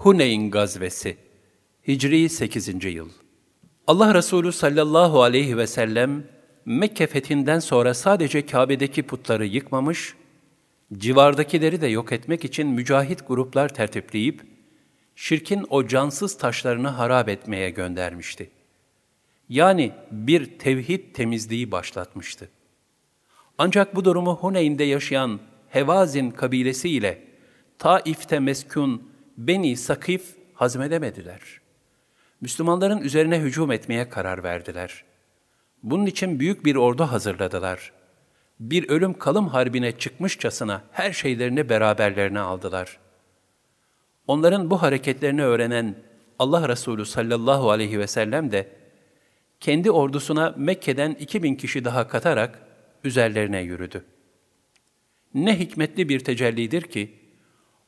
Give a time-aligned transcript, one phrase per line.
[0.00, 1.16] Huneyn gazvesi
[1.88, 2.84] Hicri 8.
[2.84, 3.08] yıl
[3.86, 6.24] Allah Resulü sallallahu aleyhi ve sellem
[6.64, 10.14] Mekke fethinden sonra sadece Kabe'deki putları yıkmamış,
[10.92, 14.42] civardakileri de yok etmek için mücahit gruplar tertipleyip,
[15.16, 18.50] şirkin o cansız taşlarını harap etmeye göndermişti.
[19.48, 22.48] Yani bir tevhid temizliği başlatmıştı.
[23.58, 27.22] Ancak bu durumu Huneyn'de yaşayan Hevazin kabilesi ile
[27.78, 29.09] Taif'te meskun
[29.40, 31.40] Beni Sakif hazmedemediler.
[32.40, 35.04] Müslümanların üzerine hücum etmeye karar verdiler.
[35.82, 37.92] Bunun için büyük bir ordu hazırladılar.
[38.60, 42.98] Bir ölüm kalım harbine çıkmışçasına her şeylerini beraberlerine aldılar.
[44.26, 45.94] Onların bu hareketlerini öğrenen
[46.38, 48.68] Allah Resulü sallallahu aleyhi ve sellem de
[49.60, 52.62] kendi ordusuna Mekke'den 2000 kişi daha katarak
[53.04, 54.04] üzerlerine yürüdü.
[55.34, 57.19] Ne hikmetli bir tecellidir ki,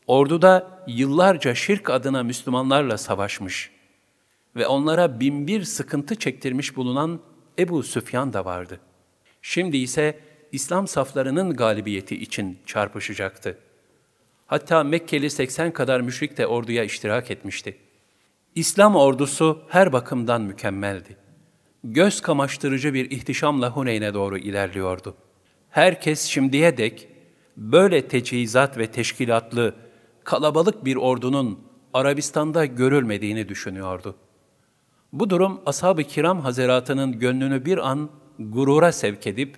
[0.06, 3.70] orduda yıllarca şirk adına Müslümanlarla savaşmış
[4.56, 7.20] ve onlara binbir sıkıntı çektirmiş bulunan
[7.58, 8.80] Ebu Süfyan da vardı.
[9.42, 10.20] Şimdi ise
[10.52, 13.58] İslam saflarının galibiyeti için çarpışacaktı.
[14.46, 17.76] Hatta Mekkeli 80 kadar müşrik de orduya iştirak etmişti.
[18.54, 21.16] İslam ordusu her bakımdan mükemmeldi.
[21.84, 25.14] Göz kamaştırıcı bir ihtişamla Huneyn'e doğru ilerliyordu.
[25.70, 27.08] Herkes şimdiye dek
[27.56, 29.74] böyle teçhizat ve teşkilatlı,
[30.24, 31.58] kalabalık bir ordunun
[31.94, 34.14] Arabistan'da görülmediğini düşünüyordu.
[35.12, 39.56] Bu durum ashab-ı kiram hazeratının gönlünü bir an gurura sevk edip,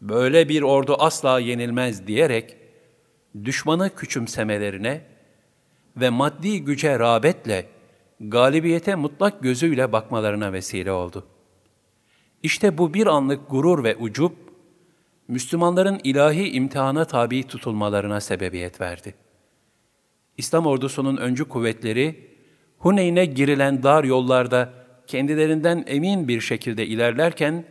[0.00, 2.56] böyle bir ordu asla yenilmez diyerek,
[3.44, 5.06] düşmanı küçümsemelerine
[5.96, 7.66] ve maddi güce rağbetle
[8.20, 11.26] galibiyete mutlak gözüyle bakmalarına vesile oldu.
[12.42, 14.32] İşte bu bir anlık gurur ve ucup,
[15.28, 19.14] Müslümanların ilahi imtihana tabi tutulmalarına sebebiyet verdi.
[20.38, 22.30] İslam ordusunun öncü kuvvetleri,
[22.78, 24.72] Huneyn'e girilen dar yollarda
[25.06, 27.64] kendilerinden emin bir şekilde ilerlerken,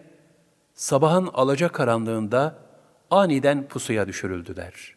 [0.73, 2.59] sabahın alaca karanlığında
[3.09, 4.95] aniden pusuya düşürüldüler.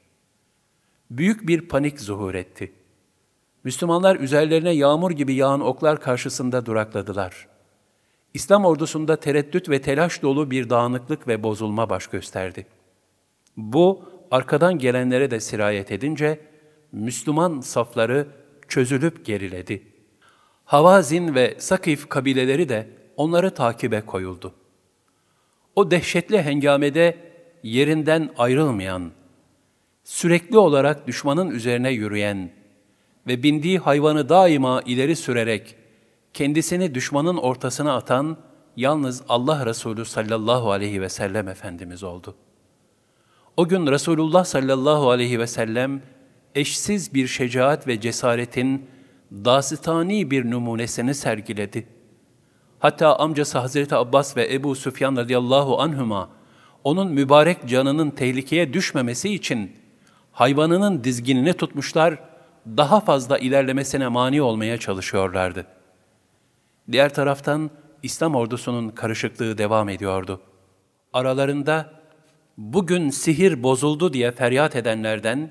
[1.10, 2.72] Büyük bir panik zuhur etti.
[3.64, 7.48] Müslümanlar üzerlerine yağmur gibi yağan oklar karşısında durakladılar.
[8.34, 12.66] İslam ordusunda tereddüt ve telaş dolu bir dağınıklık ve bozulma baş gösterdi.
[13.56, 16.40] Bu, arkadan gelenlere de sirayet edince,
[16.94, 18.26] Müslüman safları
[18.68, 19.82] çözülüp geriledi.
[20.64, 24.54] Havazin ve Sakif kabileleri de onları takibe koyuldu.
[25.76, 27.16] O dehşetli hengamede
[27.62, 29.12] yerinden ayrılmayan,
[30.04, 32.50] sürekli olarak düşmanın üzerine yürüyen
[33.26, 35.76] ve bindiği hayvanı daima ileri sürerek
[36.34, 38.36] kendisini düşmanın ortasına atan
[38.76, 42.34] yalnız Allah Resulü sallallahu aleyhi ve sellem Efendimiz oldu.
[43.56, 46.02] O gün Resulullah sallallahu aleyhi ve sellem
[46.54, 48.86] eşsiz bir şecaat ve cesaretin
[49.32, 51.86] dasitani bir numunesini sergiledi.
[52.78, 56.30] Hatta amcası Hazreti Abbas ve Ebu Süfyan radıyallahu anhuma
[56.84, 59.72] onun mübarek canının tehlikeye düşmemesi için
[60.32, 62.18] hayvanının dizginini tutmuşlar,
[62.66, 65.66] daha fazla ilerlemesine mani olmaya çalışıyorlardı.
[66.92, 67.70] Diğer taraftan
[68.02, 70.40] İslam ordusunun karışıklığı devam ediyordu.
[71.12, 71.90] Aralarında
[72.58, 75.50] bugün sihir bozuldu diye feryat edenlerden,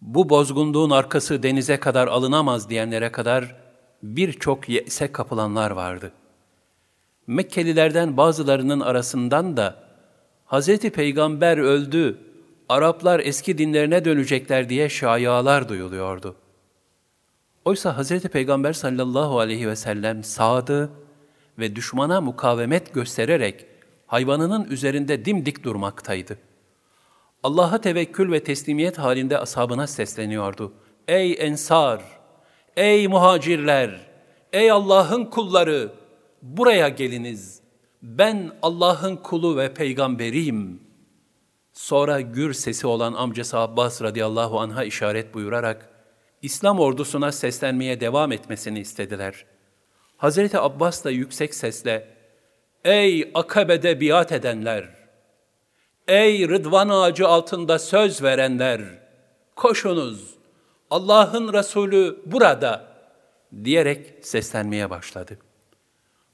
[0.00, 3.56] bu bozgunluğun arkası denize kadar alınamaz diyenlere kadar
[4.02, 6.12] birçok yese kapılanlar vardı.
[7.26, 9.88] Mekkelilerden bazılarının arasından da
[10.46, 10.78] Hz.
[10.78, 12.18] Peygamber öldü,
[12.68, 16.36] Araplar eski dinlerine dönecekler diye şayalar duyuluyordu.
[17.64, 18.22] Oysa Hz.
[18.22, 20.90] Peygamber sallallahu aleyhi ve sellem sağdı
[21.58, 23.66] ve düşmana mukavemet göstererek
[24.06, 26.38] hayvanının üzerinde dimdik durmaktaydı.
[27.42, 30.72] Allah'a tevekkül ve teslimiyet halinde ashabına sesleniyordu.
[31.08, 32.02] Ey ensar,
[32.76, 34.00] ey muhacirler,
[34.52, 35.92] ey Allah'ın kulları,
[36.42, 37.60] buraya geliniz.
[38.02, 40.88] Ben Allah'ın kulu ve peygamberiyim.''
[41.78, 45.88] Sonra gür sesi olan amcası Abbas radıyallahu anh'a işaret buyurarak
[46.42, 49.44] İslam ordusuna seslenmeye devam etmesini istediler.
[50.16, 52.08] Hazreti Abbas da yüksek sesle
[52.84, 54.97] Ey akabede biat edenler!
[56.08, 58.80] Ey rıdvan ağacı altında söz verenler!
[59.56, 60.34] Koşunuz!
[60.90, 62.88] Allah'ın Resulü burada!
[63.64, 65.38] diyerek seslenmeye başladı.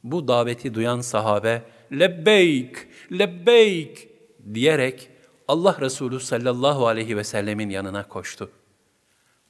[0.05, 1.63] Bu daveti duyan sahabe
[1.93, 4.09] lebbeyk, lebbeyk
[4.55, 5.09] diyerek
[5.49, 8.51] Allah Resulü sallallahu aleyhi ve sellemin yanına koştu.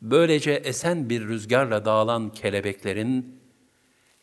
[0.03, 3.41] Böylece esen bir rüzgarla dağılan kelebeklerin,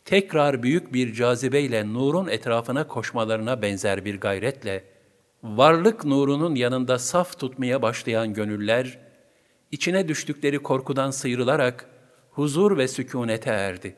[0.06, 5.01] tekrar büyük bir cazibeyle nurun etrafına koşmalarına benzer bir gayretle,
[5.44, 9.00] varlık nurunun yanında saf tutmaya başlayan gönüller,
[9.72, 11.90] içine düştükleri korkudan sıyrılarak,
[12.32, 13.96] huzur ve sükunete erdi.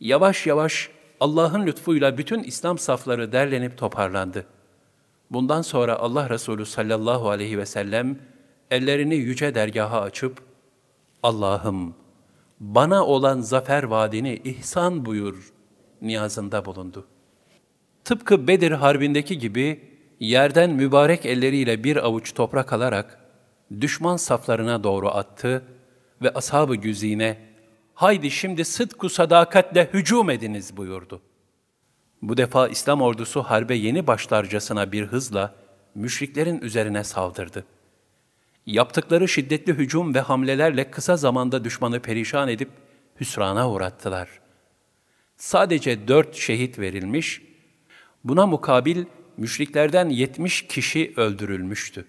[0.00, 0.90] Yavaş yavaş
[1.20, 4.46] Allah'ın lütfuyla bütün İslam safları derlenip toparlandı.
[5.30, 8.18] Bundan sonra Allah Resulü sallallahu aleyhi ve sellem
[8.70, 10.42] ellerini yüce dergaha açıp,
[11.22, 11.94] Allah'ım
[12.60, 15.52] bana olan zafer vaadini ihsan buyur
[16.02, 17.06] niyazında bulundu.
[18.04, 19.90] Tıpkı Bedir Harbi'ndeki gibi
[20.20, 23.18] yerden mübarek elleriyle bir avuç toprak alarak
[23.80, 25.64] düşman saflarına doğru attı
[26.22, 27.38] ve ashab-ı güzine,
[27.94, 31.22] haydi şimdi sıdku sadakatle hücum ediniz buyurdu.
[32.22, 35.54] Bu defa İslam ordusu harbe yeni başlarcasına bir hızla
[35.94, 37.64] müşriklerin üzerine saldırdı.
[38.66, 42.70] Yaptıkları şiddetli hücum ve hamlelerle kısa zamanda düşmanı perişan edip
[43.20, 44.28] hüsrana uğrattılar.
[45.36, 47.42] Sadece dört şehit verilmiş,
[48.24, 49.04] buna mukabil
[49.40, 52.04] müşriklerden yetmiş kişi öldürülmüştü.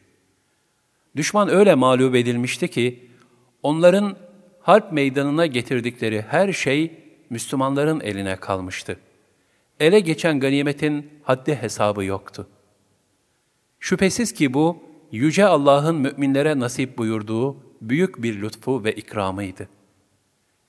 [1.16, 3.10] Düşman öyle mağlup edilmişti ki,
[3.64, 4.18] onların
[4.60, 6.92] harp meydanına getirdikleri her şey
[7.30, 9.00] Müslümanların eline kalmıştı.
[9.80, 12.48] Ele geçen ganimetin haddi hesabı yoktu.
[13.80, 19.70] Şüphesiz ki bu, Yüce Allah'ın müminlere nasip buyurduğu büyük bir lütfu ve ikramıydı.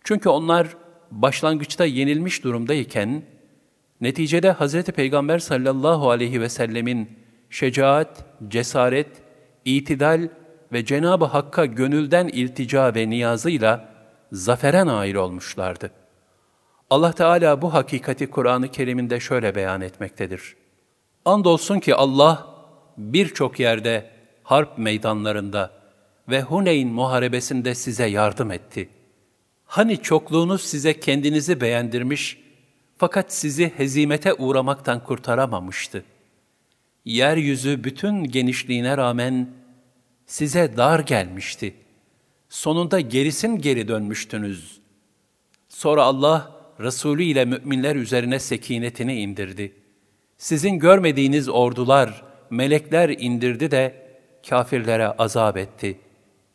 [0.04, 0.76] Çünkü onlar
[1.10, 3.22] başlangıçta yenilmiş durumdayken,
[4.02, 4.82] neticede Hz.
[4.82, 7.10] Peygamber sallallahu aleyhi ve sellemin
[7.50, 9.08] şecaat, cesaret,
[9.64, 10.28] itidal
[10.72, 13.88] ve Cenab-ı Hakk'a gönülden iltica ve niyazıyla
[14.32, 15.90] zafere nail olmuşlardı.
[16.90, 20.56] Allah Teala bu hakikati Kur'an-ı Kerim'inde şöyle beyan etmektedir.
[21.24, 22.46] Andolsun ki Allah
[22.98, 24.10] birçok yerde
[24.42, 25.70] harp meydanlarında
[26.28, 28.88] ve Huneyn muharebesinde size yardım etti.
[29.64, 32.41] Hani çokluğunuz size kendinizi beğendirmiş
[33.02, 36.04] fakat sizi hezimete uğramaktan kurtaramamıştı.
[37.04, 39.50] Yeryüzü bütün genişliğine rağmen
[40.26, 41.74] size dar gelmişti.
[42.48, 44.80] Sonunda gerisin geri dönmüştünüz.
[45.68, 49.72] Sonra Allah, Resulü ile müminler üzerine sekinetini indirdi.
[50.38, 54.06] Sizin görmediğiniz ordular, melekler indirdi de
[54.48, 55.98] kafirlere azap etti.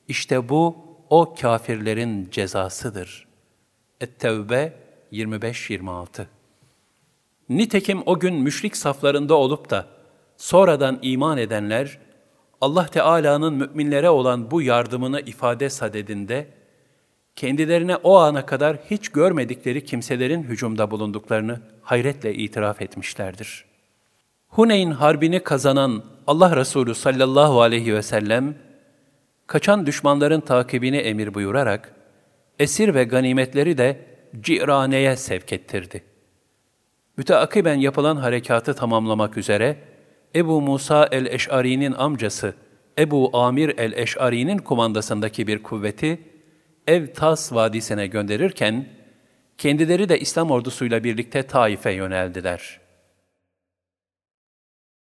[0.08, 0.78] İşte bu,
[1.10, 3.28] o kafirlerin cezasıdır.
[4.02, 4.74] Et-Tevbe
[5.12, 6.26] 25-26
[7.50, 9.86] Nitekim o gün müşrik saflarında olup da
[10.38, 11.98] sonradan iman edenler,
[12.62, 16.48] Allah Teala'nın müminlere olan bu yardımını ifade sadedinde,
[17.36, 23.66] kendilerine o ana kadar hiç görmedikleri kimselerin hücumda bulunduklarını hayretle itiraf etmişlerdir.
[24.48, 28.56] Huneyn Harbini kazanan Allah Resulü sallallahu aleyhi ve sellem,
[29.48, 31.96] kaçan düşmanların takibini emir buyurarak,
[32.60, 34.06] esir ve ganimetleri de
[34.42, 36.04] Cirane'ye sevk ettirdi.
[37.18, 39.78] Müteakiben yapılan harekatı tamamlamak üzere,
[40.36, 42.54] Ebu Musa el-Eş'ari'nin amcası
[43.00, 46.22] Ebu Amir el-Eş'ari'nin kumandasındaki bir kuvveti
[46.88, 48.86] Evtas Vadisi'ne gönderirken,
[49.58, 52.87] kendileri de İslam ordusuyla birlikte Taif'e yöneldiler.''